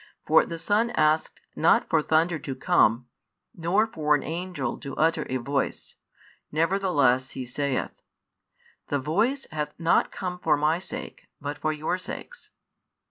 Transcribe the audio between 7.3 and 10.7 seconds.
He saith: The Voice hath not come for